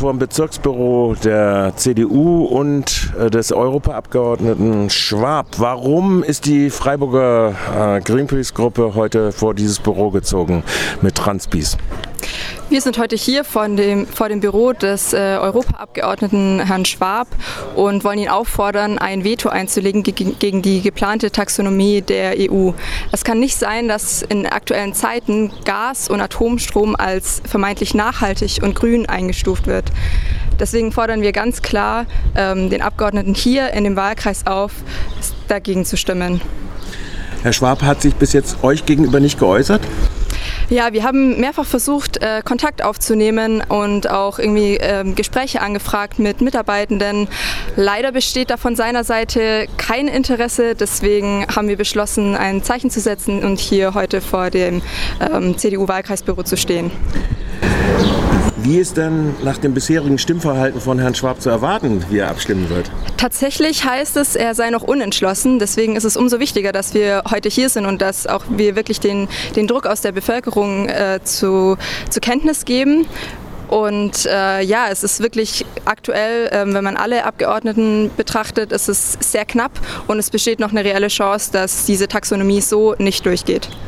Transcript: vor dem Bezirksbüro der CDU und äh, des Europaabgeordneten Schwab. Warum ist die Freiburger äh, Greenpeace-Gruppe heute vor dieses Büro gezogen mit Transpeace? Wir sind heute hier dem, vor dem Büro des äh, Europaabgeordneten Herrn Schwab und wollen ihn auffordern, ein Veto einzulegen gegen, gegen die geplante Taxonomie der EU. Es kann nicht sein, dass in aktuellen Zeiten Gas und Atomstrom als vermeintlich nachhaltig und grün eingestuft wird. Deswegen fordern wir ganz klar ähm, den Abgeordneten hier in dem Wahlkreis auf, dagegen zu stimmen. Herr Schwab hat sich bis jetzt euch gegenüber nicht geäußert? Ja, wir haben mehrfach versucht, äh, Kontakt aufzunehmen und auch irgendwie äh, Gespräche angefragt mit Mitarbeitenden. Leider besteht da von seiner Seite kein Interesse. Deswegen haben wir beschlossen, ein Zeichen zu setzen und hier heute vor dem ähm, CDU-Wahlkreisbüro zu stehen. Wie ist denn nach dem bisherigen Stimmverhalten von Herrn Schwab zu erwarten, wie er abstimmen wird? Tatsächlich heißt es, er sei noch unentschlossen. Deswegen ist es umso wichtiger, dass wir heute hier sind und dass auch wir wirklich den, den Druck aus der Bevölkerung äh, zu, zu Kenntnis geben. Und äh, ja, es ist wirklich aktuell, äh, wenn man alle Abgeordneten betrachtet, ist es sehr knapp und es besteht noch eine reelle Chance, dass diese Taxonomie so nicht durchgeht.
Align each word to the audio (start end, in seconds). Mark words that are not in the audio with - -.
vor 0.00 0.12
dem 0.14 0.18
Bezirksbüro 0.18 1.14
der 1.22 1.74
CDU 1.76 2.44
und 2.44 3.12
äh, 3.18 3.28
des 3.28 3.52
Europaabgeordneten 3.52 4.88
Schwab. 4.88 5.46
Warum 5.58 6.22
ist 6.22 6.46
die 6.46 6.70
Freiburger 6.70 7.54
äh, 7.78 8.00
Greenpeace-Gruppe 8.00 8.94
heute 8.94 9.30
vor 9.30 9.52
dieses 9.52 9.78
Büro 9.78 10.08
gezogen 10.08 10.62
mit 11.02 11.16
Transpeace? 11.16 11.76
Wir 12.70 12.80
sind 12.80 12.98
heute 12.98 13.16
hier 13.16 13.42
dem, 13.42 14.06
vor 14.06 14.28
dem 14.28 14.38
Büro 14.38 14.72
des 14.72 15.12
äh, 15.12 15.38
Europaabgeordneten 15.40 16.60
Herrn 16.64 16.84
Schwab 16.84 17.26
und 17.74 18.04
wollen 18.04 18.20
ihn 18.20 18.28
auffordern, 18.28 18.96
ein 18.96 19.24
Veto 19.24 19.48
einzulegen 19.48 20.04
gegen, 20.04 20.38
gegen 20.38 20.62
die 20.62 20.80
geplante 20.80 21.32
Taxonomie 21.32 22.00
der 22.00 22.36
EU. 22.38 22.70
Es 23.10 23.24
kann 23.24 23.40
nicht 23.40 23.58
sein, 23.58 23.88
dass 23.88 24.22
in 24.22 24.46
aktuellen 24.46 24.94
Zeiten 24.94 25.50
Gas 25.64 26.08
und 26.08 26.20
Atomstrom 26.20 26.94
als 26.94 27.42
vermeintlich 27.44 27.92
nachhaltig 27.92 28.62
und 28.62 28.76
grün 28.76 29.04
eingestuft 29.06 29.66
wird. 29.66 29.90
Deswegen 30.60 30.92
fordern 30.92 31.22
wir 31.22 31.32
ganz 31.32 31.62
klar 31.62 32.06
ähm, 32.36 32.70
den 32.70 32.82
Abgeordneten 32.82 33.34
hier 33.34 33.72
in 33.72 33.82
dem 33.82 33.96
Wahlkreis 33.96 34.46
auf, 34.46 34.74
dagegen 35.48 35.84
zu 35.84 35.96
stimmen. 35.96 36.40
Herr 37.42 37.52
Schwab 37.52 37.82
hat 37.82 38.00
sich 38.00 38.14
bis 38.14 38.32
jetzt 38.32 38.62
euch 38.62 38.86
gegenüber 38.86 39.18
nicht 39.18 39.40
geäußert? 39.40 39.80
Ja, 40.70 40.92
wir 40.92 41.02
haben 41.02 41.40
mehrfach 41.40 41.66
versucht, 41.66 42.18
äh, 42.18 42.42
Kontakt 42.44 42.84
aufzunehmen 42.84 43.60
und 43.60 44.08
auch 44.08 44.38
irgendwie 44.38 44.76
äh, 44.76 45.02
Gespräche 45.16 45.62
angefragt 45.62 46.20
mit 46.20 46.40
Mitarbeitenden. 46.40 47.26
Leider 47.74 48.12
besteht 48.12 48.50
da 48.50 48.56
von 48.56 48.76
seiner 48.76 49.02
Seite 49.02 49.66
kein 49.78 50.06
Interesse. 50.06 50.76
Deswegen 50.76 51.44
haben 51.48 51.66
wir 51.66 51.76
beschlossen, 51.76 52.36
ein 52.36 52.62
Zeichen 52.62 52.88
zu 52.88 53.00
setzen 53.00 53.42
und 53.42 53.58
hier 53.58 53.94
heute 53.94 54.20
vor 54.20 54.50
dem 54.50 54.80
ähm, 55.20 55.58
CDU-Wahlkreisbüro 55.58 56.44
zu 56.44 56.56
stehen. 56.56 56.92
Wie 58.70 58.78
ist 58.78 58.96
denn 58.96 59.34
nach 59.42 59.58
dem 59.58 59.74
bisherigen 59.74 60.16
Stimmverhalten 60.16 60.80
von 60.80 61.00
Herrn 61.00 61.16
Schwab 61.16 61.42
zu 61.42 61.50
erwarten, 61.50 62.04
wie 62.08 62.18
er 62.18 62.30
abstimmen 62.30 62.70
wird? 62.70 62.88
Tatsächlich 63.16 63.84
heißt 63.84 64.16
es, 64.16 64.36
er 64.36 64.54
sei 64.54 64.70
noch 64.70 64.84
unentschlossen. 64.84 65.58
Deswegen 65.58 65.96
ist 65.96 66.04
es 66.04 66.16
umso 66.16 66.38
wichtiger, 66.38 66.70
dass 66.70 66.94
wir 66.94 67.24
heute 67.28 67.48
hier 67.48 67.68
sind 67.68 67.84
und 67.84 68.00
dass 68.00 68.28
auch 68.28 68.44
wir 68.48 68.76
wirklich 68.76 69.00
den, 69.00 69.26
den 69.56 69.66
Druck 69.66 69.86
aus 69.86 70.02
der 70.02 70.12
Bevölkerung 70.12 70.88
äh, 70.88 71.18
zu, 71.24 71.78
zu 72.10 72.20
Kenntnis 72.20 72.64
geben. 72.64 73.06
Und 73.66 74.26
äh, 74.26 74.62
ja, 74.62 74.86
es 74.88 75.02
ist 75.02 75.20
wirklich 75.20 75.64
aktuell, 75.84 76.46
äh, 76.52 76.72
wenn 76.72 76.84
man 76.84 76.96
alle 76.96 77.24
Abgeordneten 77.24 78.12
betrachtet, 78.16 78.70
ist 78.70 78.88
es 78.88 79.18
sehr 79.18 79.46
knapp 79.46 79.72
und 80.06 80.20
es 80.20 80.30
besteht 80.30 80.60
noch 80.60 80.70
eine 80.70 80.84
reelle 80.84 81.08
Chance, 81.08 81.50
dass 81.50 81.86
diese 81.86 82.06
Taxonomie 82.06 82.60
so 82.60 82.94
nicht 82.98 83.26
durchgeht. 83.26 83.68